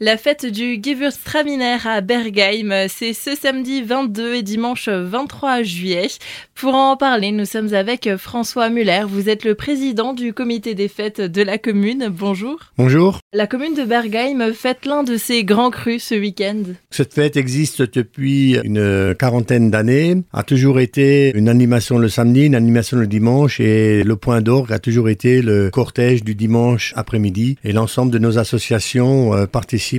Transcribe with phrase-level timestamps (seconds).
[0.00, 6.06] La fête du Gewürztraminer à Bergheim, c'est ce samedi 22 et dimanche 23 juillet.
[6.54, 9.02] Pour en parler, nous sommes avec François Muller.
[9.08, 12.10] Vous êtes le président du comité des fêtes de la commune.
[12.12, 12.60] Bonjour.
[12.76, 13.18] Bonjour.
[13.32, 16.62] La commune de Bergheim fête l'un de ses grands crus ce week-end.
[16.90, 22.54] Cette fête existe depuis une quarantaine d'années, a toujours été une animation le samedi, une
[22.54, 27.56] animation le dimanche et le point d'orgue a toujours été le cortège du dimanche après-midi
[27.64, 29.46] et l'ensemble de nos associations euh,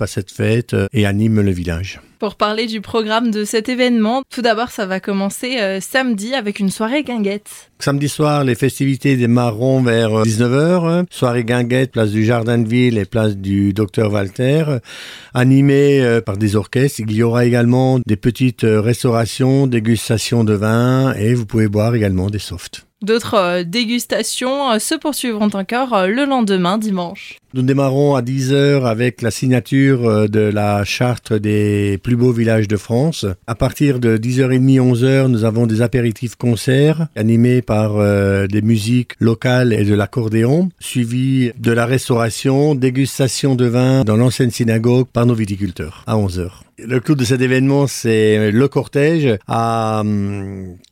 [0.00, 2.00] à cette fête euh, et anime le village.
[2.18, 6.60] Pour parler du programme de cet événement, tout d'abord, ça va commencer euh, samedi avec
[6.60, 7.70] une soirée guinguette.
[7.80, 10.86] Samedi soir, les festivités démarreront vers 19h.
[10.86, 14.64] Euh, soirée guinguette, place du Jardin de Ville et place du Docteur Walter,
[15.34, 17.00] animée par des orchestres.
[17.00, 22.30] Il y aura également des petites restaurations, dégustations de vin et vous pouvez boire également
[22.30, 22.86] des softs.
[23.02, 27.38] D'autres euh, dégustations euh, se poursuivront encore euh, le lendemain, dimanche.
[27.52, 32.78] Nous démarrons à 10h avec la signature de la charte des plus beaux villages de
[32.78, 33.26] France.
[33.46, 37.98] À partir de 10h30, 11h, nous avons des apéritifs concerts animés par
[38.48, 44.50] des musiques locales et de l'accordéon, suivis de la restauration, dégustation de vin dans l'ancienne
[44.50, 46.48] synagogue par nos viticulteurs à 11h.
[46.78, 50.02] Le clou de cet événement, c'est le cortège à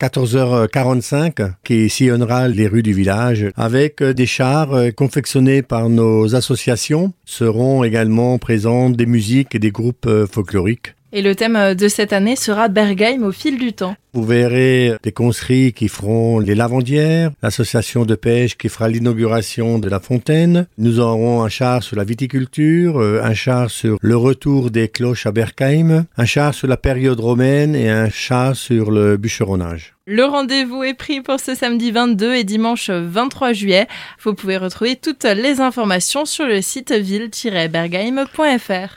[0.00, 5.88] 14h45 hum, qui sillonnera les rues du village avec euh, des chars euh, confectionnés par
[5.88, 7.12] nos associations.
[7.24, 10.94] Seront également présents des musiques et des groupes euh, folkloriques.
[11.12, 13.96] Et le thème de cette année sera Bergheim au fil du temps.
[14.12, 19.88] Vous verrez des conseries qui feront les lavandières, l'association de pêche qui fera l'inauguration de
[19.88, 20.66] la fontaine.
[20.76, 25.26] Nous aurons un char sur la viticulture, euh, un char sur le retour des cloches
[25.26, 29.94] à Berkheim, un char sur la période romaine et un char sur le bûcheronnage.
[30.06, 33.86] Le rendez-vous est pris pour ce samedi 22 et dimanche 23 juillet.
[34.22, 38.96] Vous pouvez retrouver toutes les informations sur le site ville-bergheim.fr.